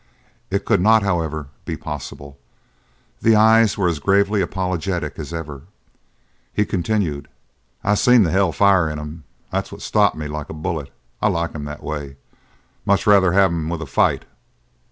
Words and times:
It 0.49 0.65
could 0.65 0.81
not, 0.81 1.03
however, 1.03 1.49
be 1.63 1.77
possible. 1.77 2.39
The 3.21 3.35
eyes 3.35 3.77
were 3.77 3.87
as 3.87 3.99
gravely 3.99 4.41
apologetic 4.41 5.19
as 5.19 5.31
ever. 5.31 5.61
He 6.51 6.65
continued: 6.65 7.27
"I 7.83 7.93
seen 7.93 8.23
the 8.23 8.31
hell 8.31 8.51
fire 8.51 8.89
in 8.89 8.97
him. 8.97 9.25
That's 9.51 9.71
what 9.71 9.83
stopped 9.83 10.15
me 10.17 10.27
like 10.27 10.49
a 10.49 10.53
bullet. 10.55 10.91
I 11.21 11.27
like 11.27 11.53
'em 11.53 11.65
that 11.65 11.83
way. 11.83 12.15
Much 12.83 13.05
rather 13.05 13.33
have 13.33 13.51
'em 13.51 13.69
with 13.69 13.79
a 13.79 13.85
fight. 13.85 14.25